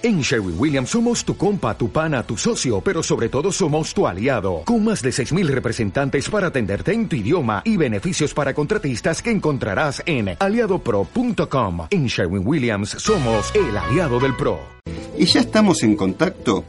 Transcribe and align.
En 0.00 0.20
Sherwin 0.20 0.54
Williams 0.56 0.90
somos 0.90 1.24
tu 1.24 1.36
compa, 1.36 1.76
tu 1.76 1.90
pana, 1.90 2.22
tu 2.22 2.36
socio, 2.36 2.80
pero 2.80 3.02
sobre 3.02 3.28
todo 3.28 3.50
somos 3.50 3.92
tu 3.92 4.06
aliado, 4.06 4.62
con 4.64 4.84
más 4.84 5.02
de 5.02 5.10
6.000 5.10 5.48
representantes 5.48 6.30
para 6.30 6.46
atenderte 6.46 6.92
en 6.92 7.08
tu 7.08 7.16
idioma 7.16 7.62
y 7.64 7.76
beneficios 7.76 8.32
para 8.32 8.54
contratistas 8.54 9.20
que 9.20 9.32
encontrarás 9.32 10.00
en 10.06 10.36
aliadopro.com. 10.38 11.88
En 11.90 12.06
Sherwin 12.06 12.46
Williams 12.46 12.90
somos 12.90 13.52
el 13.56 13.76
aliado 13.76 14.20
del 14.20 14.36
PRO. 14.36 14.60
Y 15.18 15.24
ya 15.24 15.40
estamos 15.40 15.82
en 15.82 15.96
contacto 15.96 16.64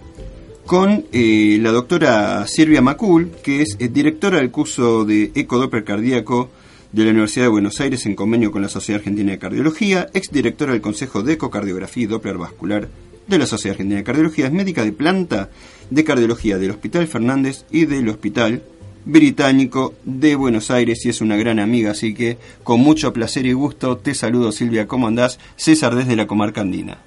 con 0.66 1.06
eh, 1.12 1.60
la 1.62 1.70
doctora 1.70 2.48
Silvia 2.48 2.82
Macul, 2.82 3.30
que 3.44 3.62
es 3.62 3.78
eh, 3.78 3.90
directora 3.90 4.38
del 4.38 4.50
curso 4.50 5.06
de 5.06 5.32
ecodoppler 5.36 5.84
cardíaco 5.84 6.50
de 6.92 7.04
la 7.04 7.12
Universidad 7.12 7.46
de 7.46 7.50
Buenos 7.50 7.80
Aires 7.80 8.08
en 8.08 8.16
convenio 8.16 8.52
con 8.52 8.64
la 8.64 8.70
Sociedad 8.70 9.02
Argentina 9.02 9.32
de 9.34 9.38
Cardiología, 9.38 10.10
exdirectora 10.16 10.72
del 10.72 10.82
Consejo 10.82 11.22
de 11.22 11.34
Ecocardiografía 11.34 12.06
y 12.06 12.08
Doppler 12.08 12.40
Vascular 12.40 12.90
de 13.30 13.38
la 13.38 13.46
Sociedad 13.46 13.74
Argentina 13.74 14.00
de 14.00 14.04
Cardiología, 14.04 14.48
es 14.48 14.52
médica 14.52 14.84
de 14.84 14.92
planta 14.92 15.50
de 15.90 16.04
cardiología 16.04 16.58
del 16.58 16.72
Hospital 16.72 17.08
Fernández 17.08 17.66
y 17.70 17.86
del 17.86 18.10
Hospital 18.10 18.64
Británico 19.06 19.94
de 20.04 20.36
Buenos 20.36 20.72
Aires 20.72 21.06
y 21.06 21.10
es 21.10 21.22
una 21.22 21.38
gran 21.38 21.60
amiga, 21.60 21.92
así 21.92 22.14
que 22.14 22.38
con 22.64 22.80
mucho 22.80 23.14
placer 23.14 23.46
y 23.46 23.54
gusto 23.54 23.98
te 23.98 24.16
saludo 24.16 24.52
Silvia, 24.52 24.88
¿cómo 24.88 25.08
andás? 25.08 25.40
César 25.56 25.96
desde 25.96 26.16
la 26.16 26.26
comarca 26.26 26.62
andina. 26.62 26.98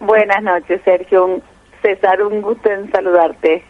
Buenas 0.00 0.42
noches 0.42 0.80
Sergio, 0.84 1.42
César, 1.82 2.22
un 2.22 2.40
gusto 2.40 2.70
en 2.70 2.90
saludarte. 2.90 3.62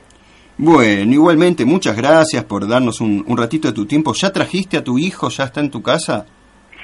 Bueno, 0.57 1.13
igualmente, 1.13 1.65
muchas 1.65 1.97
gracias 1.97 2.45
por 2.45 2.69
darnos 2.69 3.01
un, 3.01 3.25
un 3.27 3.37
ratito 3.37 3.69
de 3.69 3.75
tu 3.75 3.87
tiempo. 3.87 4.13
¿Ya 4.13 4.33
trajiste 4.33 4.77
a 4.77 4.85
tu 4.85 4.99
hijo? 4.99 5.29
¿Ya 5.30 5.45
está 5.45 5.61
en 5.61 5.71
tu 5.71 5.83
casa? 5.83 6.27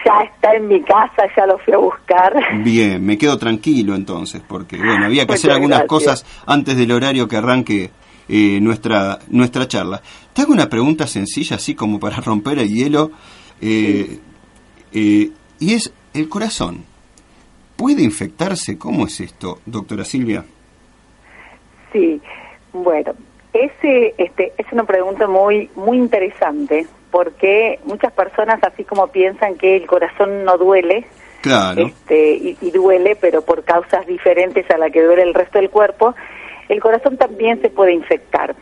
Ya 0.07 0.23
está 0.23 0.55
en 0.55 0.69
mi 0.69 0.81
casa, 0.83 1.27
ya 1.37 1.47
lo 1.47 1.59
fui 1.59 1.75
a 1.75 1.79
buscar. 1.79 2.33
Bien, 2.63 3.05
me 3.05 3.19
quedo 3.19 3.37
tranquilo 3.37 3.95
entonces, 3.95 4.41
porque 4.47 4.77
bueno, 4.77 5.07
había 5.07 5.27
que 5.27 5.35
hacer 5.35 5.51
algunas 5.51 5.85
cosas 5.85 6.25
antes 6.47 6.77
del 6.77 6.93
horario 6.93 7.27
que 7.27 7.37
arranque 7.37 7.91
eh, 8.29 8.61
nuestra, 8.61 9.19
nuestra 9.29 9.67
charla. 9.67 10.01
Te 10.33 10.43
hago 10.43 10.53
una 10.53 10.69
pregunta 10.69 11.07
sencilla, 11.07 11.57
así 11.57 11.75
como 11.75 11.99
para 11.99 12.19
romper 12.21 12.61
el 12.61 12.69
hielo, 12.69 13.11
eh, 13.61 14.19
eh, 14.93 15.31
y 15.59 15.75
es, 15.75 15.93
¿el 16.15 16.29
corazón 16.29 16.85
puede 17.75 18.03
infectarse? 18.03 18.79
¿Cómo 18.79 19.07
es 19.07 19.21
esto, 19.21 19.61
doctora 19.67 20.05
Silvia? 20.05 20.45
Sí, 21.93 22.21
bueno, 22.73 23.13
ese, 23.53 24.15
este, 24.19 24.53
es 24.57 24.67
una 24.71 24.85
pregunta 24.85 25.27
muy, 25.27 25.69
muy 25.75 25.99
interesante 25.99 26.87
porque 27.17 27.81
muchas 27.85 28.13
personas 28.13 28.63
así 28.63 28.85
como 28.85 29.07
piensan 29.07 29.57
que 29.57 29.75
el 29.75 29.87
corazón 29.87 30.45
no 30.45 30.59
duele, 30.59 31.07
este, 31.79 32.57
y, 32.61 32.71
duele, 32.73 33.17
pero 33.19 33.41
por 33.41 33.65
causas 33.65 34.07
diferentes 34.07 34.71
a 34.71 34.77
la 34.77 34.91
que 34.91 35.03
duele 35.03 35.23
el 35.23 35.33
resto 35.33 35.59
del 35.59 35.71
cuerpo, 35.71 36.15
el 36.69 36.79
corazón 36.79 37.17
también 37.17 37.63
se 37.63 37.71
puede 37.71 37.95
infectar. 37.95 38.55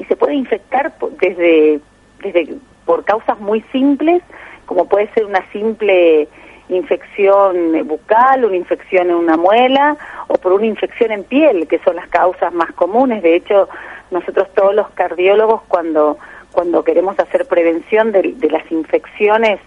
Y 0.00 0.04
se 0.06 0.16
puede 0.16 0.34
infectar 0.34 0.92
desde, 1.20 1.78
desde 2.24 2.56
por 2.84 3.04
causas 3.04 3.38
muy 3.38 3.60
simples, 3.70 4.24
como 4.66 4.88
puede 4.88 5.08
ser 5.12 5.24
una 5.24 5.48
simple 5.52 6.26
infección 6.68 7.86
bucal, 7.86 8.44
una 8.44 8.56
infección 8.56 9.08
en 9.08 9.14
una 9.14 9.36
muela 9.36 9.96
o 10.26 10.34
por 10.34 10.52
una 10.52 10.66
infección 10.66 11.12
en 11.12 11.22
piel, 11.22 11.68
que 11.68 11.78
son 11.84 11.94
las 11.94 12.08
causas 12.08 12.52
más 12.52 12.72
comunes. 12.72 13.22
De 13.22 13.36
hecho, 13.36 13.68
nosotros 14.10 14.48
todos 14.52 14.74
los 14.74 14.90
cardiólogos 14.90 15.62
cuando 15.68 16.18
cuando 16.52 16.84
queremos 16.84 17.18
hacer 17.18 17.46
prevención 17.46 18.12
de, 18.12 18.34
las 18.50 18.70
infecciones 18.70 19.60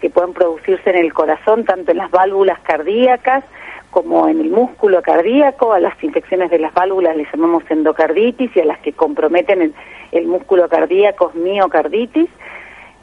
que 0.00 0.10
pueden 0.10 0.32
producirse 0.32 0.90
en 0.90 0.96
el 0.96 1.12
corazón, 1.12 1.64
tanto 1.64 1.90
en 1.90 1.98
las 1.98 2.10
válvulas 2.10 2.60
cardíacas 2.60 3.44
como 3.90 4.28
en 4.28 4.40
el 4.40 4.50
músculo 4.50 5.00
cardíaco, 5.00 5.72
a 5.72 5.80
las 5.80 6.02
infecciones 6.04 6.50
de 6.50 6.58
las 6.58 6.74
válvulas 6.74 7.16
les 7.16 7.30
llamamos 7.32 7.64
endocarditis 7.70 8.54
y 8.54 8.60
a 8.60 8.66
las 8.66 8.78
que 8.80 8.92
comprometen 8.92 9.74
el, 10.12 10.26
músculo 10.26 10.68
cardíaco 10.68 11.32
miocarditis, 11.34 12.28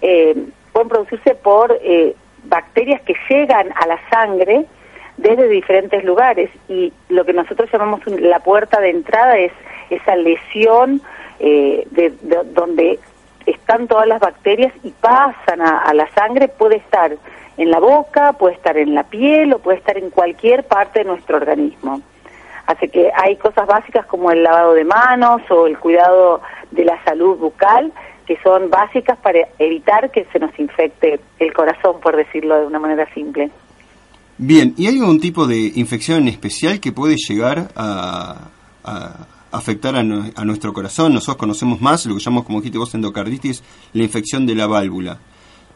eh, 0.02 0.36
pueden 0.72 0.90
producirse 0.90 1.34
por 1.34 1.78
eh, 1.82 2.16
bacterias 2.44 3.02
que 3.02 3.16
llegan 3.28 3.74
a 3.76 3.88
la 3.88 4.00
sangre 4.10 4.66
desde 5.18 5.48
diferentes 5.48 6.04
lugares 6.04 6.50
y 6.68 6.92
lo 7.10 7.26
que 7.26 7.34
nosotros 7.34 7.70
llamamos 7.72 8.06
la 8.08 8.40
puerta 8.40 8.80
de 8.80 8.90
entrada 8.90 9.38
es 9.38 9.52
esa 9.90 10.16
lesión 10.16 11.02
eh, 11.40 11.88
de, 11.92 12.14
donde 12.54 13.00
están 13.46 13.88
todas 13.88 14.08
las 14.08 14.20
bacterias 14.20 14.74
y 14.84 14.92
pasan 14.92 15.62
a, 15.62 15.94
la 15.94 16.08
sangre, 16.14 16.48
puede 16.48 16.78
estar 16.78 17.16
en 17.58 17.72
la 17.72 17.80
boca, 17.80 18.34
puede 18.34 18.56
estar 18.56 18.78
en 18.78 18.96
la 18.96 19.04
piel 19.04 19.54
o 19.54 19.60
puede 19.60 19.78
estar 19.78 19.98
en 19.98 20.10
cualquier 20.10 20.66
parte 20.66 21.00
de 21.00 21.06
nuestro 21.06 21.38
organismo. 21.38 22.02
Así 22.66 22.88
que 22.88 23.12
hay 23.16 23.36
cosas 23.36 23.68
básicas 23.68 24.06
como 24.06 24.32
el 24.32 24.42
lavado 24.42 24.74
de 24.74 24.86
manos 24.86 25.42
o 25.50 25.68
el 25.68 25.78
cuidado 25.78 26.42
de 26.72 26.86
la 26.86 27.04
salud 27.04 27.38
bucal 27.38 27.92
que 28.26 28.38
son 28.42 28.70
básicas 28.70 29.18
para 29.20 29.40
evitar 29.60 30.12
que 30.12 30.26
se 30.32 30.40
nos 30.40 30.58
infecte 30.58 31.20
el 31.40 31.54
corazón, 31.54 32.00
por 32.02 32.16
decirlo 32.16 32.60
de 32.60 32.66
una 32.66 32.80
manera 32.80 33.06
simple. 33.14 33.52
Bien, 34.38 34.74
¿y 34.78 34.88
hay 34.88 34.98
algún 35.00 35.20
tipo 35.20 35.46
de 35.46 35.72
infección 35.76 36.24
en 36.24 36.28
especial 36.30 36.80
que 36.80 36.92
puede 36.92 37.16
llegar 37.16 37.70
a, 37.76 38.50
afectar 39.54 39.96
a, 39.96 40.04
nuestro 40.04 40.74
corazón. 40.74 41.14
Nosotros 41.14 41.38
conocemos 41.38 41.80
más 41.80 42.06
lo 42.06 42.16
que 42.16 42.22
llamamos, 42.22 42.46
como 42.46 42.60
dijiste 42.60 42.80
vos, 42.80 42.94
endocarditis, 42.96 43.64
la 43.94 44.04
infección 44.04 44.46
de 44.46 44.56
la 44.56 44.68
válvula. 44.68 45.20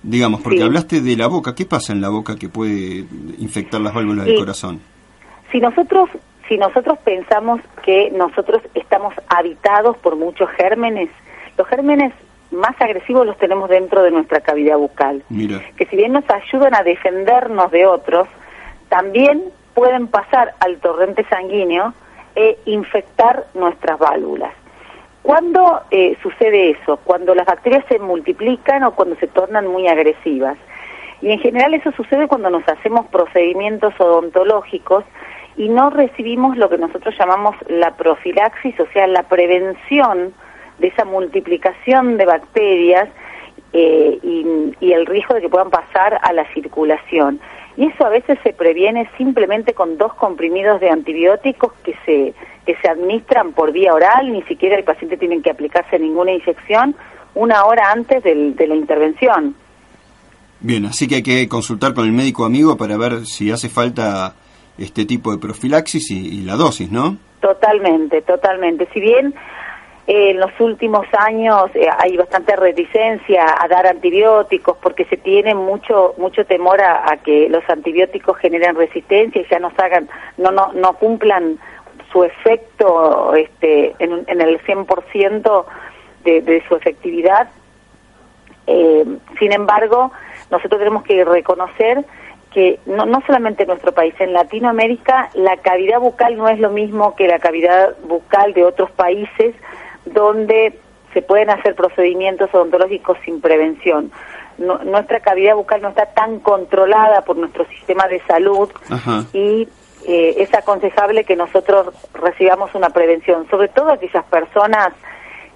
Digamos, 0.03 0.41
porque 0.41 0.63
hablaste 0.63 1.01
de 1.01 1.15
la 1.15 1.27
boca. 1.27 1.55
¿Qué 1.55 1.65
pasa 1.65 1.93
en 1.93 2.01
la 2.01 2.09
boca 2.09 2.35
que 2.35 2.49
puede 2.49 3.05
infectar 3.39 3.81
las 3.81 3.93
válvulas 3.93 4.25
del 4.25 4.37
corazón? 4.37 4.79
Si 5.51 5.59
nosotros, 5.59 6.09
si 6.47 6.57
nosotros 6.57 6.97
pensamos 7.03 7.61
que 7.83 8.11
nosotros 8.11 8.61
estamos 8.73 9.13
habitados 9.27 9.97
por 9.97 10.15
muchos 10.15 10.49
gérmenes, 10.51 11.09
los 11.57 11.67
gérmenes 11.67 12.13
más 12.51 12.79
agresivos 12.79 13.25
los 13.25 13.37
tenemos 13.37 13.69
dentro 13.69 14.03
de 14.03 14.11
nuestra 14.11 14.41
cavidad 14.41 14.77
bucal. 14.77 15.23
Mira. 15.29 15.61
Que 15.75 15.85
si 15.85 15.95
bien 15.95 16.13
nos 16.13 16.23
ayudan 16.29 16.75
a 16.75 16.83
defendernos 16.83 17.71
de 17.71 17.85
otros, 17.85 18.27
también 18.89 19.43
pueden 19.73 20.07
pasar 20.07 20.55
al 20.59 20.77
torrente 20.77 21.25
sanguíneo 21.29 21.93
e 22.37 22.57
infectar 22.65 23.47
nuestras 23.55 23.97
válvulas. 23.97 24.53
¿Cuándo 25.23 25.81
eh, 25.91 26.15
sucede 26.21 26.69
eso? 26.69 26.97
Cuando 27.03 27.35
las 27.35 27.47
bacterias 27.47 27.83
se 27.89 27.99
multiplican 27.99 28.83
o 28.83 28.91
cuando 28.91 29.15
se 29.17 29.27
tornan 29.27 29.67
muy 29.67 29.87
agresivas. 29.87 30.57
Y 31.21 31.31
en 31.31 31.39
general 31.39 31.73
eso 31.73 31.91
sucede 31.93 32.27
cuando 32.27 32.51
nos 32.51 32.65
hacemos 32.69 33.07
procedimientos 33.07 33.93
odontológicos 33.99 35.03
y 35.57 35.69
no 35.69 35.89
recibimos 35.89 36.55
lo 36.57 36.69
que 36.69 36.77
nosotros 36.77 37.15
llamamos 37.17 37.55
la 37.67 37.97
profilaxis, 37.97 38.79
o 38.79 38.85
sea, 38.93 39.07
la 39.07 39.23
prevención 39.23 40.33
de 40.77 40.87
esa 40.87 41.05
multiplicación 41.05 42.17
de 42.17 42.25
bacterias 42.25 43.09
eh, 43.73 44.19
y, 44.21 44.93
el 44.93 45.05
riesgo 45.07 45.33
de 45.33 45.41
que 45.41 45.49
puedan 45.49 45.71
pasar 45.71 46.19
a 46.21 46.31
la 46.33 46.45
circulación. 46.53 47.39
Y 47.77 47.85
eso 47.85 48.05
a 48.05 48.09
veces 48.09 48.39
se 48.43 48.53
previene 48.53 49.09
simplemente 49.17 49.73
con 49.73 49.97
dos 49.97 50.13
comprimidos 50.15 50.81
de 50.81 50.89
antibióticos 50.89 51.73
que 51.83 51.95
se, 52.05 52.33
que 52.65 52.75
se 52.81 52.89
administran 52.89 53.53
por 53.53 53.71
vía 53.71 53.93
oral, 53.93 54.31
ni 54.31 54.41
siquiera 54.43 54.75
el 54.75 54.83
paciente 54.83 55.15
tiene 55.15 55.41
que 55.41 55.51
aplicarse 55.51 55.99
ninguna 55.99 56.31
inyección 56.31 56.95
una 57.35 57.65
hora 57.65 57.91
antes 57.91 58.23
de 58.23 58.67
la 58.67 58.75
intervención. 58.75 59.55
Bien, 60.59 60.85
así 60.85 61.07
que 61.07 61.15
hay 61.15 61.23
que 61.23 61.47
consultar 61.47 61.93
con 61.93 62.05
el 62.05 62.11
médico 62.11 62.45
amigo 62.45 62.75
para 62.77 62.97
ver 62.97 63.27
si 63.27 63.51
hace 63.51 63.69
falta 63.69 64.33
este 64.79 65.05
tipo 65.05 65.31
de 65.31 65.37
profilaxis 65.37 66.09
y, 66.09 66.39
y 66.39 66.41
la 66.41 66.55
dosis, 66.55 66.91
¿no? 66.91 67.17
Totalmente, 67.41 68.23
totalmente. 68.23 68.87
Si 68.91 68.99
bien 68.99 69.35
en 70.07 70.39
los 70.39 70.51
últimos 70.61 71.05
años 71.11 71.69
eh, 71.75 71.89
hay 71.97 72.15
bastante 72.15 72.55
reticencia 72.55 73.43
a 73.59 73.67
dar 73.67 73.85
antibióticos 73.85 74.77
porque 74.81 75.03
se 75.05 75.17
tiene 75.17 75.53
mucho 75.53 76.15
mucho 76.17 76.45
temor 76.45 76.79
a, 76.81 77.17
que 77.17 77.49
los 77.49 77.69
antibióticos 77.69 78.37
generen 78.37 78.77
resistencia 78.77 79.41
y 79.41 79.47
ya 79.51 79.59
nos 79.59 79.77
hagan 79.77 80.07
no 80.37 80.51
no 80.51 80.71
no 80.71 80.93
cumplan 80.93 81.59
su 82.13 82.23
efecto 82.23 83.35
este 83.35 83.95
en, 83.99 84.23
en 84.27 84.39
el 84.39 84.61
100% 84.61 85.65
de, 86.23 86.41
de 86.41 86.63
su 86.67 86.75
efectividad. 86.75 87.49
Eh, 88.65 89.03
sin 89.39 89.51
embargo 89.51 90.13
nosotros 90.49 90.79
tenemos 90.79 91.03
que 91.03 91.25
reconocer 91.25 92.05
que 92.53 92.79
no, 92.85 93.05
no 93.05 93.21
solamente 93.27 93.63
en 93.63 93.67
nuestro 93.67 93.91
país, 93.91 94.13
en 94.19 94.31
Latinoamérica 94.31 95.31
la 95.33 95.57
cavidad 95.57 95.99
bucal 95.99 96.37
no 96.37 96.47
es 96.47 96.59
lo 96.59 96.69
mismo 96.69 97.13
que 97.17 97.27
la 97.27 97.39
cavidad 97.39 97.97
bucal 98.07 98.53
de 98.53 98.63
otros 98.63 98.89
países 98.91 99.53
donde 100.13 100.79
se 101.13 101.21
pueden 101.21 101.49
hacer 101.49 101.75
procedimientos 101.75 102.53
odontológicos 102.53 103.17
sin 103.25 103.41
prevención. 103.41 104.11
nuestra 104.57 105.19
cavidad 105.19 105.55
bucal 105.55 105.81
no 105.81 105.89
está 105.89 106.07
tan 106.07 106.39
controlada 106.39 107.21
por 107.21 107.37
nuestro 107.37 107.65
sistema 107.65 108.07
de 108.07 108.19
salud 108.21 108.69
y 109.33 109.67
eh, 110.07 110.35
es 110.37 110.53
aconsejable 110.53 111.23
que 111.23 111.35
nosotros 111.35 111.87
recibamos 112.13 112.73
una 112.75 112.89
prevención, 112.89 113.47
sobre 113.49 113.67
todo 113.67 113.91
aquellas 113.91 114.25
personas 114.25 114.93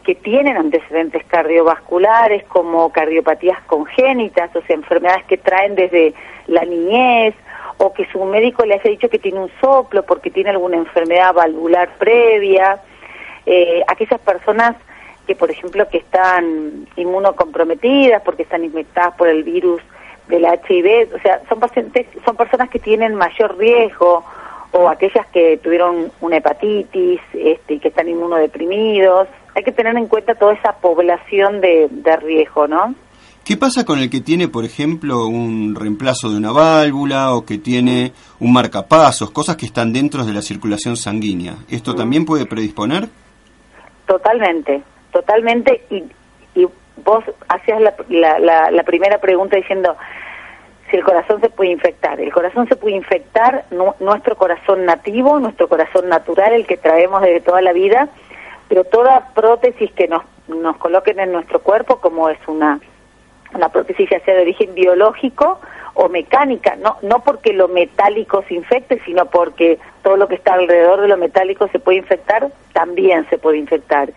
que 0.04 0.16
tienen 0.16 0.58
antecedentes 0.58 1.24
cardiovasculares 1.26 2.44
como 2.46 2.92
cardiopatías 2.92 3.62
congénitas, 3.68 4.56
o 4.56 4.62
sea, 4.64 4.76
enfermedades 4.76 5.26
que 5.26 5.38
traen 5.38 5.76
desde 5.76 6.14
la 6.48 6.66
niñez 6.66 7.36
o 7.78 7.94
que 7.94 8.06
su 8.12 8.24
médico 8.26 8.66
le 8.66 8.76
haya 8.76 8.90
dicho 8.90 9.10
que 9.10 9.20
tiene 9.20 9.40
un 9.40 9.52
soplo 9.60 10.04
porque 10.04 10.32
tiene 10.32 10.50
alguna 10.50 10.78
enfermedad 10.78 11.34
valvular 11.34 11.90
previa, 11.98 12.82
eh, 13.46 13.82
aquellas 13.88 14.20
personas 14.20 14.76
que, 15.28 15.36
por 15.36 15.52
ejemplo, 15.52 15.88
que 15.90 15.98
están 15.98 16.88
inmunocomprometidas 16.96 18.22
porque 18.24 18.44
están 18.44 18.64
infectadas 18.64 19.16
por 19.16 19.28
el 19.28 19.44
virus 19.44 19.82
del 20.28 20.46
HIV, 20.46 21.16
o 21.16 21.20
sea, 21.20 21.42
son 21.50 21.60
pacientes, 21.60 22.08
son 22.26 22.36
personas 22.36 22.70
que 22.70 22.80
tienen 22.80 23.16
mayor 23.16 23.58
riesgo 23.58 24.24
o 24.72 24.88
aquellas 24.88 25.28
que 25.28 25.58
tuvieron 25.58 26.12
una 26.22 26.38
hepatitis 26.38 27.20
este, 27.34 27.74
y 27.76 27.80
que 27.80 27.90
están 27.90 28.08
inmunodeprimidos. 28.08 29.28
Hay 29.54 29.64
que 29.64 29.74
tener 29.74 29.96
en 29.98 30.08
cuenta 30.08 30.36
toda 30.36 30.54
esa 30.54 30.74
población 30.74 31.60
de, 31.60 31.88
de 31.92 32.16
riesgo, 32.16 32.68
¿no? 32.68 32.96
¿Qué 33.44 33.58
pasa 33.58 33.86
con 33.86 34.00
el 34.00 34.10
que 34.10 34.22
tiene, 34.22 34.48
por 34.48 34.64
ejemplo, 34.64 35.26
un 35.26 35.76
reemplazo 35.76 36.30
de 36.30 36.38
una 36.38 36.52
válvula 36.52 37.34
o 37.34 37.44
que 37.44 37.58
tiene 37.58 38.14
un 38.40 38.54
marcapasos, 38.54 39.32
cosas 39.32 39.58
que 39.58 39.66
están 39.66 39.92
dentro 39.92 40.26
de 40.26 40.32
la 40.32 40.42
circulación 40.42 40.96
sanguínea? 40.96 41.56
¿Esto 41.68 41.96
también 41.96 42.24
puede 42.24 42.46
predisponer? 42.46 43.10
Totalmente, 44.12 44.82
totalmente. 45.14 45.86
Y, 45.90 46.04
y 46.54 46.68
vos 46.98 47.24
hacías 47.48 47.80
la, 47.80 47.94
la, 48.40 48.70
la, 48.70 48.84
primera 48.84 49.20
pregunta 49.20 49.56
diciendo 49.56 49.96
si 50.90 50.98
el 50.98 51.04
corazón 51.06 51.40
se 51.40 51.48
puede 51.48 51.72
infectar. 51.72 52.20
El 52.20 52.34
corazón 52.34 52.68
se 52.68 52.76
puede 52.76 52.98
infectar, 52.98 53.64
nuestro 54.02 54.36
corazón 54.36 54.84
nativo, 54.84 55.40
nuestro 55.40 55.70
corazón 55.70 56.10
natural, 56.10 56.52
el 56.52 56.68
que 56.68 56.76
traemos 56.76 57.22
desde 57.22 57.40
toda 57.40 57.62
la 57.62 57.72
vida, 57.72 58.10
pero 58.68 58.84
toda 58.84 59.30
prótesis 59.34 59.90
que 59.94 60.10
nos, 60.10 60.24
nos 60.50 60.76
coloquen 60.76 61.22
en 61.22 61.32
nuestro 61.32 61.62
cuerpo, 61.62 62.02
como 62.02 62.28
es 62.28 62.40
una 62.48 62.82
una 63.54 63.70
prótesis 63.70 64.10
ya 64.10 64.20
sea 64.26 64.36
de 64.36 64.42
origen 64.42 64.74
biológico 64.74 65.62
o 65.94 66.10
mecánica, 66.10 66.76
no, 66.76 66.98
no 67.02 67.24
porque 67.24 67.54
lo 67.54 67.70
metálico 67.70 68.44
se 68.50 68.56
infecte, 68.56 69.02
sino 69.06 69.28
porque 69.28 69.80
todo 70.04 70.18
lo 70.18 70.28
que 70.28 70.36
está 70.36 70.54
alrededor 70.54 71.02
de 71.02 71.08
lo 71.08 71.18
metálico 71.18 71.68
se 71.70 71.80
puede 71.80 72.00
infectar, 72.00 72.48
también 72.74 73.28
se 73.30 73.38
puede 73.38 73.58
infectar. 73.58 74.12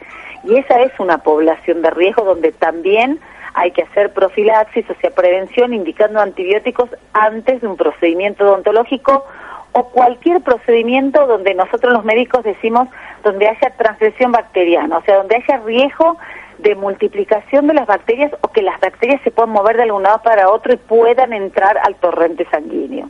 Y 0.45 0.57
esa 0.57 0.81
es 0.83 0.93
una 0.99 1.19
población 1.19 1.83
de 1.83 1.91
riesgo 1.91 2.25
donde 2.25 2.53
también 2.53 3.21
hay 3.55 3.71
que 3.71 3.83
hacer 3.83 4.13
profilaxis, 4.13 4.89
o 4.91 4.95
sea, 5.01 5.11
prevención 5.11 5.73
indicando 5.73 6.21
antibióticos 6.21 6.91
antes 7.13 7.61
de 7.61 7.69
un 7.69 7.77
procedimiento 7.77 8.45
odontológico 8.45 9.25
o 9.73 9.89
cualquier 9.89 10.41
procedimiento 10.41 11.27
donde 11.27 11.55
nosotros 11.55 11.93
los 11.93 12.05
médicos 12.05 12.45
decimos 12.45 12.89
donde 13.23 13.49
haya 13.49 13.71
transgresión 13.77 14.33
bacteriana, 14.33 14.99
o 14.99 15.03
sea, 15.03 15.17
donde 15.17 15.37
haya 15.37 15.59
riesgo 15.65 16.17
de 16.59 16.75
multiplicación 16.75 17.67
de 17.67 17.75
las 17.75 17.87
bacterias 17.87 18.33
o 18.41 18.49
que 18.49 18.63
las 18.63 18.79
bacterias 18.81 19.21
se 19.23 19.31
puedan 19.31 19.51
mover 19.51 19.77
de 19.77 19.85
algún 19.85 20.03
lado 20.03 20.21
para 20.23 20.51
otro 20.51 20.73
y 20.73 20.77
puedan 20.77 21.33
entrar 21.33 21.79
al 21.79 21.95
torrente 21.97 22.47
sanguíneo. 22.51 23.09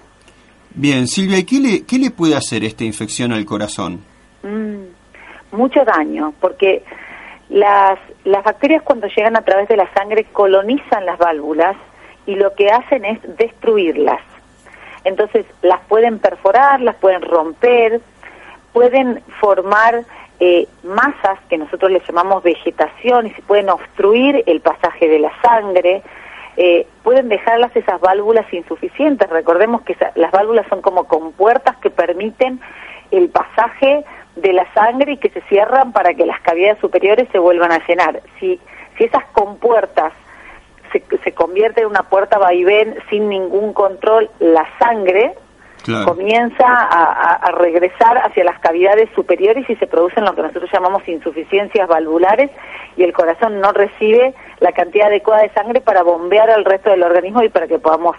Bien, 0.75 1.07
Silvia, 1.07 1.39
¿y 1.39 1.45
qué 1.45 1.61
le, 1.61 1.85
qué 1.85 1.99
le 1.99 2.11
puede 2.11 2.35
hacer 2.35 2.65
esta 2.65 2.83
infección 2.83 3.33
al 3.33 3.45
corazón? 3.45 4.05
Mm, 4.43 5.57
mucho 5.57 5.85
daño, 5.85 6.35
porque 6.41 6.83
las, 7.49 7.99
las 8.25 8.43
bacterias 8.43 8.83
cuando 8.83 9.07
llegan 9.07 9.37
a 9.37 9.43
través 9.43 9.69
de 9.69 9.77
la 9.77 9.93
sangre 9.95 10.25
colonizan 10.33 11.07
las 11.07 11.19
válvulas 11.19 11.77
y 12.27 12.35
lo 12.35 12.55
que 12.55 12.71
hacen 12.71 13.05
es 13.05 13.19
destruirlas. 13.37 14.21
Entonces 15.05 15.47
las 15.63 15.81
pueden 15.83 16.19
perforar, 16.19 16.81
las 16.81 16.97
pueden 16.97 17.23
romper, 17.23 18.01
pueden 18.73 19.23
formar 19.41 20.05
eh, 20.41 20.67
masas 20.83 21.39
que 21.49 21.57
nosotros 21.57 21.93
le 21.93 22.03
llamamos 22.07 22.43
vegetación 22.43 23.27
y 23.27 23.31
se 23.31 23.43
pueden 23.43 23.69
obstruir 23.71 24.43
el 24.47 24.61
pasaje 24.61 25.09
de 25.09 25.21
la 25.21 25.31
sangre, 25.41 26.03
eh, 26.57 26.87
pueden 27.03 27.29
dejarlas 27.29 27.75
esas 27.75 28.01
válvulas 28.01 28.51
insuficientes. 28.53 29.29
Recordemos 29.29 29.83
que 29.83 29.97
las 30.15 30.31
válvulas 30.31 30.67
son 30.69 30.83
como 30.83 31.05
compuertas 31.05 31.77
que 31.79 31.91
permiten 31.91 32.61
el 33.11 33.29
pasaje 33.29 34.05
de 34.37 34.53
la 34.53 34.73
sangre 34.73 35.13
y 35.13 35.17
que 35.17 35.31
se 35.31 35.41
cierran 35.43 35.93
para 35.93 36.15
que 36.15 36.27
las 36.27 36.41
cavidades 36.41 36.79
superiores 36.79 37.29
se 37.33 37.39
vuelvan 37.39 37.73
a 37.73 37.85
llenar. 37.87 38.21
Si, 38.39 38.61
si 38.97 39.05
esas 39.05 39.25
compuertas 39.27 40.13
se, 40.93 41.03
se 41.23 41.33
convierten 41.33 41.85
en 41.85 41.91
una 41.91 42.03
puerta 42.05 42.39
vaivén 42.39 42.97
sin 43.11 43.29
ningún 43.29 43.73
control, 43.73 44.31
la 44.39 44.67
sangre 44.79 45.35
comienza 46.05 46.65
a, 46.67 47.51
regresar 47.53 48.19
hacia 48.19 48.45
las 48.45 48.59
cavidades 48.61 49.09
superiores 49.15 49.69
y 49.69 49.77
se 49.77 49.87
producen 49.87 50.25
lo 50.25 50.35
que 50.35 50.43
nosotros 50.43 50.71
llamamos 50.73 51.07
insuficiencias 51.07 51.89
valvulares 51.89 52.51
y 52.97 53.03
el 53.03 53.13
corazón 53.13 53.61
no 53.61 53.73
recibe 53.73 54.35
la 54.61 54.73
cantidad 54.73 55.09
adecuada 55.09 55.43
de 55.43 55.51
sangre 55.51 55.81
para 55.81 56.03
bombear 56.03 56.51
al 56.51 56.65
resto 56.65 56.91
del 56.91 57.03
organismo 57.03 57.43
y 57.43 57.49
para 57.49 57.67
que 57.67 57.79
podamos 57.79 58.17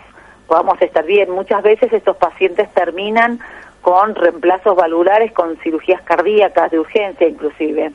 podamos 0.47 0.79
estar 0.81 1.05
bien. 1.05 1.31
Muchas 1.31 1.63
veces 1.63 1.91
estos 1.91 2.17
pacientes 2.17 2.71
terminan 2.73 3.39
con 3.81 4.13
reemplazos 4.13 4.75
valvulares, 4.75 5.31
con 5.31 5.57
cirugías 5.57 6.01
cardíacas 6.03 6.71
de 6.71 6.79
urgencia 6.79 7.27
inclusive. 7.27 7.91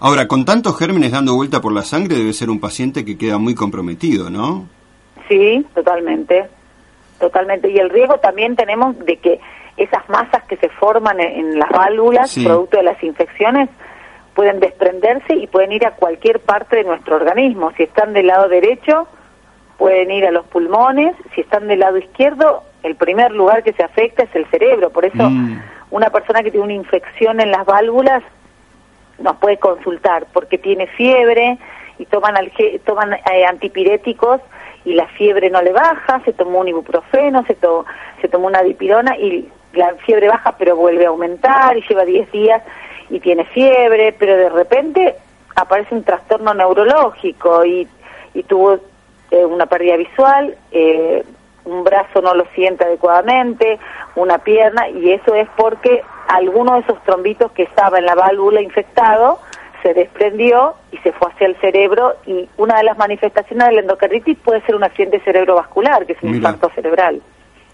Ahora, 0.00 0.28
con 0.28 0.44
tantos 0.44 0.78
gérmenes 0.78 1.10
dando 1.10 1.34
vuelta 1.34 1.60
por 1.60 1.72
la 1.72 1.82
sangre 1.82 2.16
debe 2.16 2.32
ser 2.32 2.50
un 2.50 2.60
paciente 2.60 3.04
que 3.04 3.18
queda 3.18 3.38
muy 3.38 3.56
comprometido, 3.56 4.30
¿no? 4.30 4.68
Sí, 5.28 5.66
totalmente 5.74 6.48
totalmente. 7.18 7.70
Y 7.70 7.78
el 7.78 7.90
riesgo 7.90 8.18
también 8.18 8.56
tenemos 8.56 8.98
de 8.98 9.16
que 9.16 9.40
esas 9.76 10.08
masas 10.08 10.42
que 10.44 10.56
se 10.56 10.68
forman 10.68 11.20
en, 11.20 11.58
las 11.58 11.70
válvulas, 11.70 12.34
producto 12.34 12.76
de 12.76 12.82
las 12.82 13.02
infecciones, 13.02 13.68
pueden 14.34 14.60
desprenderse 14.60 15.34
y 15.34 15.46
pueden 15.46 15.72
ir 15.72 15.86
a 15.86 15.92
cualquier 15.92 16.40
parte 16.40 16.76
de 16.76 16.84
nuestro 16.84 17.16
organismo. 17.16 17.72
Si 17.76 17.84
están 17.84 18.12
del 18.12 18.28
lado 18.28 18.48
derecho, 18.48 19.08
pueden 19.76 20.10
ir 20.10 20.26
a 20.26 20.30
los 20.30 20.46
pulmones. 20.46 21.14
Si 21.34 21.40
están 21.40 21.68
del 21.68 21.80
lado 21.80 21.98
izquierdo, 21.98 22.62
el 22.82 22.96
primer 22.96 23.32
lugar 23.32 23.62
que 23.62 23.72
se 23.72 23.82
afecta 23.82 24.24
es 24.24 24.34
el 24.34 24.46
cerebro. 24.46 24.90
Por 24.90 25.04
eso, 25.04 25.28
mm. 25.28 25.60
una 25.90 26.10
persona 26.10 26.42
que 26.42 26.50
tiene 26.50 26.64
una 26.64 26.74
infección 26.74 27.40
en 27.40 27.50
las 27.50 27.64
válvulas 27.64 28.22
nos 29.18 29.36
puede 29.36 29.58
consultar 29.58 30.26
porque 30.32 30.58
tiene 30.58 30.86
fiebre 30.86 31.58
y 31.98 32.04
toman, 32.06 32.34
toman 32.84 33.14
eh, 33.14 33.44
antipiréticos 33.44 34.40
y 34.88 34.94
la 34.94 35.06
fiebre 35.08 35.50
no 35.50 35.60
le 35.60 35.72
baja, 35.72 36.20
se 36.24 36.32
tomó 36.32 36.60
un 36.60 36.68
ibuprofeno, 36.68 37.44
se, 37.44 37.58
se 38.22 38.28
tomó 38.28 38.46
una 38.46 38.62
dipirona 38.62 39.18
y 39.18 39.46
la 39.74 39.94
fiebre 40.06 40.28
baja 40.28 40.54
pero 40.56 40.76
vuelve 40.76 41.04
a 41.04 41.10
aumentar 41.10 41.76
y 41.76 41.82
lleva 41.82 42.06
10 42.06 42.32
días 42.32 42.62
y 43.10 43.20
tiene 43.20 43.44
fiebre, 43.44 44.14
pero 44.18 44.34
de 44.34 44.48
repente 44.48 45.16
aparece 45.56 45.94
un 45.94 46.04
trastorno 46.04 46.54
neurológico 46.54 47.66
y, 47.66 47.86
y 48.32 48.42
tuvo 48.44 48.78
eh, 49.30 49.44
una 49.44 49.66
pérdida 49.66 49.96
visual, 49.96 50.56
eh, 50.72 51.22
un 51.66 51.84
brazo 51.84 52.22
no 52.22 52.34
lo 52.34 52.46
siente 52.54 52.84
adecuadamente, 52.84 53.78
una 54.16 54.38
pierna, 54.38 54.88
y 54.88 55.12
eso 55.12 55.34
es 55.34 55.48
porque 55.54 56.02
alguno 56.28 56.74
de 56.74 56.80
esos 56.80 57.02
trombitos 57.02 57.52
que 57.52 57.64
estaba 57.64 57.98
en 57.98 58.06
la 58.06 58.14
válvula 58.14 58.62
infectado 58.62 59.38
se 59.82 59.94
desprendió 59.94 60.74
y 60.92 60.96
se 60.98 61.12
fue 61.12 61.30
hacia 61.30 61.46
el 61.46 61.56
cerebro 61.60 62.16
y 62.26 62.48
una 62.56 62.78
de 62.78 62.84
las 62.84 62.98
manifestaciones 62.98 63.68
de 63.68 63.74
la 63.74 63.80
endocarditis 63.80 64.38
puede 64.38 64.60
ser 64.62 64.74
un 64.74 64.84
accidente 64.84 65.20
cerebrovascular, 65.20 66.06
que 66.06 66.12
es 66.14 66.22
un 66.22 66.34
infarto 66.34 66.70
cerebral. 66.74 67.22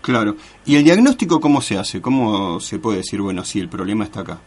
Claro. 0.04 0.34
¿Y 0.66 0.76
el 0.76 0.84
diagnóstico 0.84 1.40
cómo 1.40 1.62
se 1.62 1.78
hace? 1.78 2.02
¿Cómo 2.02 2.60
se 2.60 2.78
puede 2.78 2.98
decir, 2.98 3.22
bueno, 3.22 3.42
sí, 3.42 3.58
el 3.58 3.70
problema 3.70 4.04
está 4.04 4.20
acá? 4.20 4.38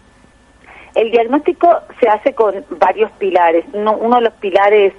El 0.93 1.09
diagnóstico 1.09 1.67
se 1.99 2.07
hace 2.07 2.33
con 2.33 2.53
varios 2.79 3.11
pilares. 3.13 3.65
Uno, 3.73 4.15
de 4.17 4.21
los 4.21 4.33
pilares 4.33 4.93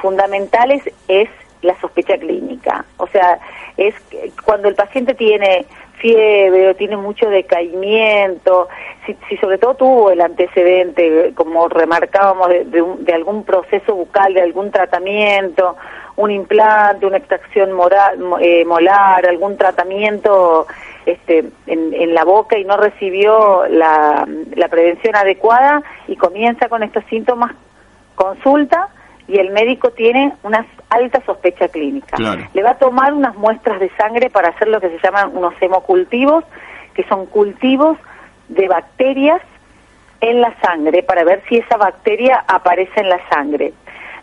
fundamentales 0.00 0.82
es 1.08 1.30
la 1.62 1.78
sospecha 1.80 2.18
clínica. 2.18 2.84
O 2.98 3.06
sea, 3.06 3.38
es 3.76 3.94
cuando 4.44 4.68
el 4.68 4.74
paciente 4.74 5.14
tiene 5.14 5.64
fiebre 6.02 6.68
o 6.68 6.74
tiene 6.74 6.96
mucho 6.96 7.30
decaimiento, 7.30 8.68
si, 9.06 9.36
sobre 9.36 9.56
todo 9.56 9.74
tuvo 9.74 10.10
el 10.10 10.20
antecedente, 10.20 11.32
como 11.34 11.68
remarcábamos, 11.68 12.48
de, 12.48 13.12
algún 13.14 13.44
proceso 13.44 13.94
bucal, 13.94 14.34
de 14.34 14.42
algún 14.42 14.72
tratamiento, 14.72 15.76
un 16.16 16.32
implante, 16.32 17.06
una 17.06 17.18
extracción 17.18 17.70
eh, 18.40 18.64
molar, 18.64 19.26
algún 19.26 19.56
tratamiento 19.56 20.66
este, 21.06 21.44
en, 21.66 22.14
la 22.14 22.24
boca 22.24 22.58
y 22.58 22.64
no 22.64 22.76
recibió 22.76 23.64
la 23.68 24.26
prevención 24.68 25.16
adecuada 25.16 25.82
y 26.08 26.16
comienza 26.16 26.68
con 26.68 26.82
estos 26.82 27.04
síntomas, 27.04 27.52
consulta 28.16 28.88
y 29.32 29.38
el 29.38 29.50
médico 29.50 29.90
tiene 29.92 30.34
una 30.42 30.66
alta 30.90 31.22
sospecha 31.24 31.68
clínica. 31.68 32.18
Le 32.52 32.62
va 32.62 32.72
a 32.72 32.78
tomar 32.78 33.14
unas 33.14 33.34
muestras 33.34 33.80
de 33.80 33.88
sangre 33.96 34.28
para 34.28 34.50
hacer 34.50 34.68
lo 34.68 34.78
que 34.78 34.90
se 34.90 34.98
llaman 35.02 35.34
unos 35.34 35.54
hemocultivos, 35.58 36.44
que 36.92 37.02
son 37.04 37.24
cultivos 37.24 37.96
de 38.48 38.68
bacterias 38.68 39.40
en 40.20 40.42
la 40.42 40.54
sangre 40.60 41.02
para 41.02 41.24
ver 41.24 41.42
si 41.48 41.56
esa 41.56 41.78
bacteria 41.78 42.44
aparece 42.46 43.00
en 43.00 43.08
la 43.08 43.26
sangre. 43.30 43.72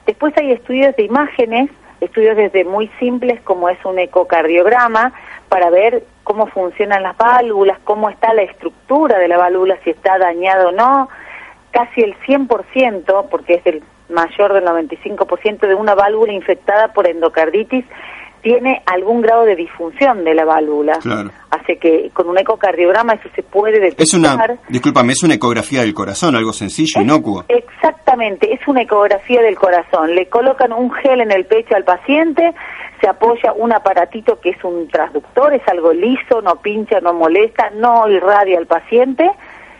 Después 0.05 0.37
hay 0.37 0.51
estudios 0.51 0.95
de 0.95 1.03
imágenes, 1.03 1.71
estudios 2.01 2.37
desde 2.37 2.63
muy 2.63 2.87
simples 2.99 3.41
como 3.41 3.67
es 3.67 3.83
un 3.83 3.97
ecocardiograma, 3.97 5.11
para 5.49 5.71
ver 5.71 6.03
cómo 6.23 6.45
funcionan 6.45 7.01
las 7.01 7.17
válvulas, 7.17 7.79
cómo 7.83 8.11
está 8.11 8.31
la 8.35 8.43
estructura 8.43 9.17
de 9.17 9.27
la 9.27 9.37
válvula, 9.37 9.79
si 9.83 9.89
está 9.89 10.19
dañado 10.19 10.69
o 10.69 10.71
no. 10.71 11.09
Casi 11.71 12.01
el 12.01 12.15
100%, 12.19 13.29
porque 13.29 13.55
es 13.55 13.65
el 13.65 13.83
mayor 14.09 14.53
del 14.53 14.65
95% 14.65 15.59
de 15.67 15.75
una 15.75 15.95
válvula 15.95 16.33
infectada 16.33 16.93
por 16.93 17.07
endocarditis 17.07 17.85
tiene 18.41 18.81
algún 18.85 19.21
grado 19.21 19.43
de 19.43 19.55
disfunción 19.57 20.23
de 20.23 20.33
la 20.33 20.45
válvula. 20.45 20.99
Claro. 21.01 21.29
Así 21.49 21.75
que 21.75 22.09
con 22.13 22.29
un 22.29 22.37
ecocardiograma 22.37 23.13
eso 23.13 23.27
se 23.35 23.43
puede 23.43 23.79
detectar. 23.81 24.01
Es 24.03 24.13
una, 24.13 24.37
discúlpame, 24.69 25.11
es 25.11 25.23
una 25.23 25.33
ecografía 25.33 25.81
del 25.81 25.93
corazón, 25.93 26.35
algo 26.37 26.53
sencillo, 26.53 27.01
Es- 27.01 27.05
inocuo. 27.05 27.43
Exactamente, 27.49 28.53
es 28.53 28.65
una 28.67 28.81
ecografía 28.83 29.41
del 29.41 29.57
corazón. 29.57 30.15
Le 30.15 30.27
colocan 30.29 30.71
un 30.71 30.89
gel 30.91 31.19
en 31.19 31.31
el 31.31 31.45
pecho 31.45 31.75
al 31.75 31.83
paciente, 31.83 32.53
se 33.01 33.09
apoya 33.09 33.51
un 33.53 33.73
aparatito 33.73 34.39
que 34.39 34.51
es 34.51 34.63
un 34.63 34.87
transductor, 34.87 35.53
es 35.53 35.67
algo 35.67 35.91
liso, 35.91 36.41
no 36.41 36.55
pincha, 36.61 37.01
no 37.01 37.13
molesta, 37.13 37.71
no 37.75 38.07
irradia 38.09 38.57
al 38.57 38.67
paciente 38.67 39.29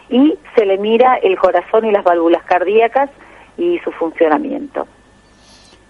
y 0.10 0.38
se 0.56 0.66
le 0.66 0.78
mira 0.78 1.16
el 1.22 1.38
corazón 1.38 1.86
y 1.86 1.92
las 1.92 2.04
válvulas 2.04 2.44
cardíacas 2.44 3.10
y 3.60 3.80
su 3.80 3.92
funcionamiento. 3.92 4.88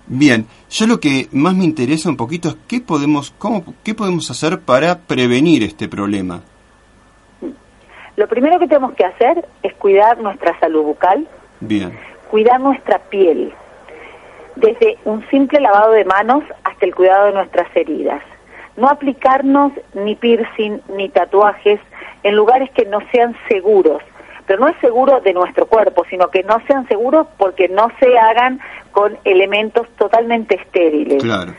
Bien, 0.08 0.48
yo 0.72 0.88
lo 0.88 1.00
que 1.00 1.28
más 1.32 1.54
me 1.54 1.64
interesa 1.64 2.10
un 2.10 2.18
poquito 2.18 2.50
es 2.50 2.58
qué 2.68 2.82
podemos, 2.82 3.32
cómo, 3.38 3.64
qué 3.84 3.94
podemos 3.94 4.32
hacer 4.32 4.60
para 4.62 4.98
prevenir 5.02 5.62
este 5.62 5.88
problema. 5.88 6.42
Lo 8.16 8.28
primero 8.28 8.60
que 8.60 8.68
tenemos 8.68 8.94
que 8.96 9.06
hacer 9.06 9.48
es 9.62 9.74
cuidar 9.76 10.20
nuestra 10.20 10.60
salud 10.60 10.84
bucal, 10.84 11.28
Bien, 11.60 11.94
cuidar 12.32 12.60
nuestra 12.60 13.00
piel, 13.00 13.54
desde 14.56 14.98
un 15.06 15.28
simple 15.30 15.60
lavado 15.60 15.92
de 15.92 16.06
manos 16.06 16.44
hasta 16.64 16.86
el 16.86 16.96
cuidado 16.96 17.28
de 17.28 17.34
nuestras 17.34 17.68
heridas. 17.76 18.22
No 18.78 18.90
aplicarnos 18.90 19.74
ni 19.94 20.16
piercing 20.16 20.82
ni 20.96 21.10
tatuajes 21.10 21.80
en 22.24 22.36
lugares 22.36 22.70
que 22.72 22.86
no 22.86 23.00
sean 23.12 23.36
seguros, 23.48 24.02
pero 24.50 24.62
no 24.62 24.68
es 24.68 24.76
seguro 24.82 25.22
de 25.22 25.32
nuestro 25.32 25.68
cuerpo, 25.68 26.04
sino 26.10 26.32
que 26.32 26.42
no 26.42 26.60
sean 26.66 26.88
seguros 26.88 27.28
porque 27.38 27.70
no 27.70 27.92
se 28.00 28.18
hagan 28.18 28.60
con 28.92 29.16
elementos 29.24 29.88
totalmente 29.96 30.56
estériles 30.56 31.22
claro. 31.22 31.54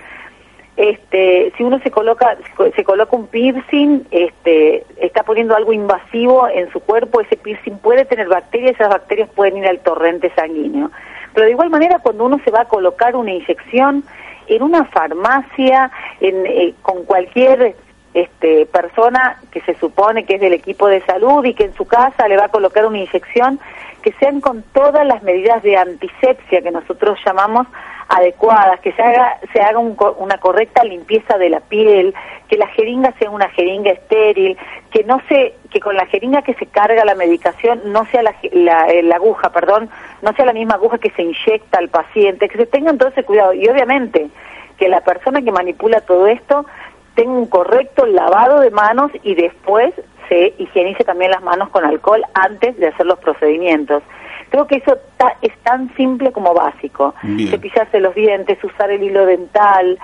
este, 0.77 1.53
si 1.57 1.63
uno 1.63 1.79
se 1.85 1.93
coloca 1.93 2.37
se 2.75 2.83
coloca 2.83 3.15
un 3.15 3.29
piercing, 3.29 4.01
este, 4.11 4.85
está 5.01 5.23
poniendo 5.23 5.55
algo 5.55 5.73
invasivo 5.73 6.49
en 6.49 6.69
su 6.73 6.81
cuerpo, 6.81 7.21
ese 7.21 7.37
piercing 7.37 7.79
puede 7.79 8.05
tener 8.07 8.27
bacterias, 8.27 8.75
esas 8.75 8.89
bacterias 8.89 9.31
pueden 9.37 9.59
ir 9.59 9.69
al 9.69 9.79
torrente 9.79 10.33
sanguíneo. 10.35 10.91
Pero 11.33 11.47
de 11.47 11.53
igual 11.53 11.71
manera, 11.71 12.01
cuando 12.01 12.25
uno 12.25 12.41
se 12.45 12.51
va 12.51 12.63
a 12.63 12.65
colocar 12.65 13.15
una 13.15 13.31
inyección 13.31 14.03
en 14.49 14.63
una 14.65 14.85
farmacia, 14.87 15.93
en, 16.21 16.45
eh, 16.45 16.75
con 16.83 17.05
cualquier 17.05 17.77
este, 18.15 18.67
persona 18.67 19.39
que 19.53 19.61
se 19.61 19.75
supone 19.75 20.25
que 20.25 20.35
es 20.35 20.41
del 20.41 20.53
equipo 20.53 20.89
de 20.89 21.01
salud 21.03 21.45
y 21.45 21.55
que 21.55 21.65
en 21.65 21.75
su 21.75 21.87
casa 21.87 22.27
le 22.29 22.37
va 22.37 22.47
a 22.47 22.49
colocar 22.49 22.85
una 22.87 22.99
inyección, 22.99 23.61
que 24.03 24.13
sean 24.13 24.41
con 24.41 24.63
todas 24.73 25.07
las 25.07 25.23
medidas 25.23 25.63
de 25.63 25.77
antisepsia 25.77 26.63
que 26.63 26.71
nosotros 26.71 27.19
llamamos 27.25 27.67
adecuadas, 28.09 28.81
que 28.81 28.93
se 28.93 29.03
haga, 29.03 29.39
se 29.53 29.61
haga 29.61 29.79
un 29.79 29.97
una 30.19 30.39
correcta 30.39 30.83
limpieza 30.83 31.39
de 31.39 31.51
la 31.51 31.61
piel, 31.61 32.13
que 32.49 32.57
la 32.57 32.67
jeringa 32.69 33.13
sea 33.19 33.31
una 33.31 33.49
jeringa 33.51 33.93
estéril, 33.93 34.59
que 34.91 35.05
no 35.05 35.21
se, 35.29 35.55
que 35.71 35.79
con 35.79 35.95
la 35.95 36.07
jeringa 36.07 36.43
que 36.43 36.55
se 36.55 36.67
carga 36.67 37.05
la 37.05 37.15
medicación 37.15 37.81
no 37.93 38.05
sea 38.07 38.23
la, 38.23 38.35
la, 38.53 38.89
eh, 38.89 39.05
la 39.05 39.17
aguja, 39.17 39.51
perdón, 39.51 39.89
no 40.23 40.33
sea 40.33 40.45
la 40.45 40.53
misma 40.53 40.75
aguja 40.75 40.99
que 40.99 41.11
se 41.11 41.23
inyecta 41.23 41.79
al 41.79 41.89
paciente, 41.89 42.49
que 42.49 42.59
se 42.59 42.67
tengan 42.67 42.99
todo 42.99 43.11
ese 43.11 43.23
cuidado. 43.23 43.53
Y 43.53 43.69
obviamente 43.69 44.29
que 44.77 44.89
la 44.89 45.03
persona 45.03 45.43
que 45.43 45.53
manipula 45.53 46.01
todo 46.01 46.27
esto 46.27 46.67
tenga 47.15 47.33
un 47.33 47.47
correcto 47.47 48.07
lavado 48.07 48.61
de 48.61 48.71
manos 48.71 49.11
y 49.23 49.35
después 49.35 49.93
se 50.29 50.55
higienice 50.59 51.05
también 51.05 51.31
las 51.33 51.43
manos 51.43 51.69
con 51.71 51.85
alcohol 51.85 52.23
antes 52.35 52.77
de 52.79 52.89
hacer 52.89 53.07
los 53.07 53.19
procedimientos. 53.19 54.03
Creo 54.51 54.67
que 54.67 54.77
eso 54.77 54.97
ta- 55.17 55.37
es 55.43 55.57
tan 55.63 55.95
simple 55.97 56.33
como 56.33 56.55
básico. 56.55 57.15
Bien. 57.23 57.51
Cepillarse 57.51 58.01
los 58.01 58.15
dientes, 58.15 58.59
usar 58.65 58.91
el 58.91 59.03
hilo 59.03 59.27
dental, 59.27 59.99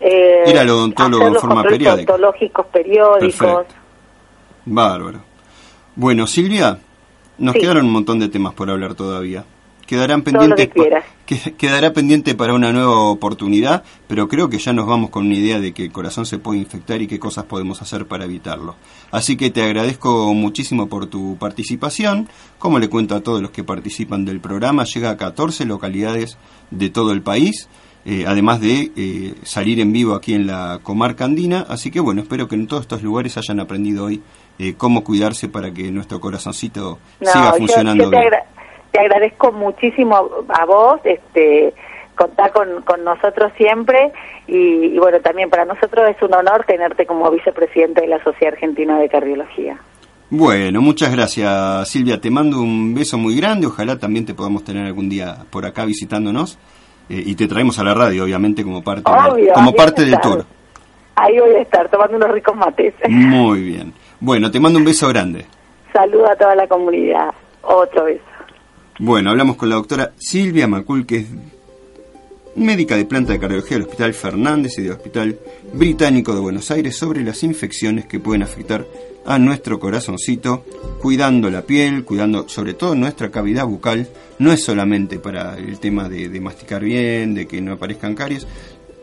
eh, 0.00 0.42
Ir 0.46 0.58
al 0.58 0.70
odontólogo 0.70 1.16
hacer 1.22 1.26
en 1.28 1.32
los 1.34 1.42
forma 1.42 1.62
periódica. 1.62 1.94
odontológicos 1.94 2.66
periódicos. 2.66 3.36
Perfecto. 3.38 3.74
Bárbaro. 4.66 5.20
Bueno, 5.96 6.26
Silvia, 6.26 6.78
nos 7.38 7.54
Sí. 7.54 7.60
quedaron 7.60 7.86
un 7.86 7.92
montón 7.92 8.18
de 8.18 8.28
temas 8.28 8.54
por 8.54 8.70
hablar 8.70 8.94
todavía. 8.94 9.44
Quedarán 9.86 10.22
pendientes 10.22 10.68
que 11.26 11.54
quedará 11.56 11.92
pendiente 11.92 12.34
para 12.34 12.54
una 12.54 12.72
nueva 12.72 13.00
oportunidad, 13.00 13.82
pero 14.06 14.28
creo 14.28 14.48
que 14.48 14.58
ya 14.58 14.72
nos 14.72 14.86
vamos 14.86 15.10
con 15.10 15.26
una 15.26 15.34
idea 15.34 15.58
de 15.60 15.72
que 15.72 15.84
el 15.84 15.92
corazón 15.92 16.26
se 16.26 16.38
puede 16.38 16.58
infectar 16.58 17.00
y 17.02 17.06
qué 17.06 17.18
cosas 17.18 17.44
podemos 17.44 17.80
hacer 17.82 18.06
para 18.06 18.24
evitarlo. 18.24 18.76
Así 19.10 19.36
que 19.36 19.50
te 19.50 19.62
agradezco 19.62 20.32
muchísimo 20.34 20.88
por 20.88 21.06
tu 21.06 21.36
participación. 21.38 22.28
Como 22.58 22.78
le 22.78 22.88
cuento 22.88 23.14
a 23.14 23.20
todos 23.22 23.40
los 23.40 23.50
que 23.50 23.64
participan 23.64 24.24
del 24.24 24.40
programa, 24.40 24.84
llega 24.84 25.10
a 25.10 25.16
14 25.16 25.64
localidades 25.64 26.38
de 26.70 26.90
todo 26.90 27.12
el 27.12 27.22
país. 27.22 27.68
eh, 28.06 28.24
además 28.26 28.60
de 28.60 28.92
eh, 28.96 29.34
salir 29.44 29.80
en 29.80 29.90
vivo 29.90 30.14
aquí 30.14 30.34
en 30.34 30.46
la 30.46 30.80
comarca 30.82 31.24
andina. 31.24 31.64
Así 31.66 31.90
que 31.90 32.00
bueno, 32.00 32.20
espero 32.20 32.48
que 32.48 32.54
en 32.54 32.66
todos 32.66 32.82
estos 32.82 33.02
lugares 33.02 33.38
hayan 33.38 33.60
aprendido 33.60 34.04
hoy 34.04 34.22
eh, 34.58 34.74
cómo 34.76 35.02
cuidarse 35.02 35.48
para 35.48 35.72
que 35.72 35.90
nuestro 35.90 36.20
corazoncito 36.20 36.98
No, 37.20 37.32
siga 37.32 37.54
funcionando 37.54 38.04
yo, 38.04 38.10
bien. 38.10 38.24
Te 38.94 39.00
agradezco 39.00 39.50
muchísimo 39.50 40.44
a, 40.48 40.64
vos, 40.66 41.00
este, 41.02 41.74
contar 42.14 42.52
con, 42.52 42.82
con 42.82 43.02
nosotros 43.02 43.50
siempre 43.56 44.12
y, 44.46 44.94
y 44.94 44.98
bueno, 45.00 45.18
también 45.18 45.50
para 45.50 45.64
nosotros 45.64 46.08
es 46.08 46.22
un 46.22 46.32
honor 46.32 46.64
tenerte 46.64 47.04
como 47.04 47.28
vicepresidente 47.28 48.02
de 48.02 48.06
la 48.06 48.22
Sociedad 48.22 48.54
Argentina 48.54 48.96
de 49.00 49.08
Cardiología. 49.08 49.78
Bueno, 50.30 50.80
muchas 50.80 51.10
gracias 51.10 51.88
Silvia, 51.88 52.20
te 52.20 52.30
mando 52.30 52.60
un 52.60 52.94
beso 52.94 53.18
muy 53.18 53.36
grande, 53.36 53.66
ojalá 53.66 53.98
también 53.98 54.26
te 54.26 54.32
podamos 54.32 54.62
tener 54.62 54.86
algún 54.86 55.08
día 55.08 55.38
por 55.50 55.66
acá 55.66 55.84
visitándonos 55.84 56.56
eh, 57.08 57.20
y 57.26 57.34
te 57.34 57.48
traemos 57.48 57.76
a 57.80 57.82
la 57.82 57.94
radio, 57.94 58.22
obviamente, 58.22 58.62
como 58.62 58.84
parte, 58.84 59.10
Obvio, 59.10 59.54
como 59.54 59.72
parte 59.72 60.04
del 60.04 60.20
tour. 60.20 60.44
Ahí 61.16 61.36
voy 61.40 61.56
a 61.56 61.62
estar 61.62 61.88
tomando 61.88 62.16
unos 62.16 62.30
ricos 62.30 62.54
mates. 62.54 62.94
Muy 63.08 63.60
bien. 63.60 63.92
Bueno, 64.20 64.52
te 64.52 64.60
mando 64.60 64.78
un 64.78 64.84
beso 64.84 65.08
grande. 65.08 65.46
Saludo 65.92 66.30
a 66.30 66.36
toda 66.36 66.54
la 66.54 66.68
comunidad. 66.68 67.34
Otro 67.62 68.04
beso. 68.04 68.33
Bueno, 69.00 69.30
hablamos 69.30 69.56
con 69.56 69.68
la 69.68 69.74
doctora 69.74 70.12
Silvia 70.16 70.68
Macul, 70.68 71.04
que 71.04 71.16
es 71.16 71.26
médica 72.54 72.96
de 72.96 73.04
planta 73.04 73.32
de 73.32 73.40
cardiología 73.40 73.76
del 73.76 73.88
Hospital 73.88 74.14
Fernández 74.14 74.78
y 74.78 74.82
del 74.82 74.92
Hospital 74.92 75.36
Británico 75.72 76.32
de 76.32 76.38
Buenos 76.38 76.70
Aires 76.70 76.96
sobre 76.96 77.24
las 77.24 77.42
infecciones 77.42 78.06
que 78.06 78.20
pueden 78.20 78.44
afectar 78.44 78.86
a 79.26 79.36
nuestro 79.40 79.80
corazoncito, 79.80 80.64
cuidando 81.02 81.50
la 81.50 81.62
piel, 81.62 82.04
cuidando 82.04 82.48
sobre 82.48 82.74
todo 82.74 82.94
nuestra 82.94 83.32
cavidad 83.32 83.66
bucal. 83.66 84.08
No 84.38 84.52
es 84.52 84.62
solamente 84.62 85.18
para 85.18 85.58
el 85.58 85.80
tema 85.80 86.08
de, 86.08 86.40
masticar 86.40 86.84
bien, 86.84 87.34
de 87.34 87.48
que 87.48 87.60
no 87.60 87.72
aparezcan 87.72 88.14
caries. 88.14 88.46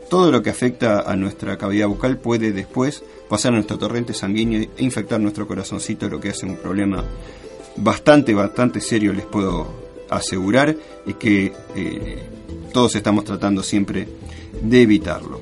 Todo 0.09 0.31
lo 0.31 0.41
que 0.41 0.51
afecta 0.51 1.01
a 1.01 1.17
nuestra 1.17 1.57
cavidad 1.57 1.87
bucal 1.87 2.17
puede 2.17 2.53
después 2.53 3.03
pasar 3.27 3.51
a 3.51 3.55
nuestro 3.55 3.77
torrente 3.77 4.13
sanguíneo 4.13 4.61
e 4.61 4.83
infectar 4.85 5.19
nuestro 5.19 5.49
corazoncito, 5.49 6.07
lo 6.07 6.21
que 6.21 6.29
hace 6.29 6.45
un 6.45 6.55
problema 6.55 7.03
bastante, 7.75 8.33
bastante 8.33 8.79
serio, 8.79 9.11
les 9.11 9.25
puedo 9.25 9.80
asegurar, 10.11 10.75
y 11.05 11.13
que 11.15 11.53
eh, 11.75 12.23
todos 12.71 12.95
estamos 12.95 13.25
tratando 13.25 13.63
siempre 13.63 14.07
de 14.61 14.81
evitarlo. 14.81 15.41